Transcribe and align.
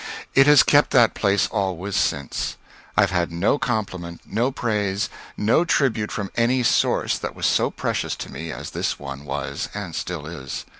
It 0.33 0.47
has 0.47 0.63
kept 0.63 0.89
that 0.93 1.13
place 1.13 1.47
always 1.49 1.95
since. 1.95 2.57
I 2.97 3.01
have 3.01 3.11
had 3.11 3.31
no 3.31 3.59
compliment, 3.59 4.21
no 4.25 4.49
praise, 4.49 5.09
no 5.37 5.63
tribute 5.63 6.11
from 6.11 6.31
any 6.35 6.63
source, 6.63 7.19
that 7.19 7.35
was 7.35 7.45
so 7.45 7.69
precious 7.69 8.15
to 8.15 8.31
me 8.31 8.51
as 8.51 8.71
this 8.71 8.97
one 8.97 9.25
was 9.25 9.69
and 9.75 9.93
still 9.93 10.25
is. 10.25 10.65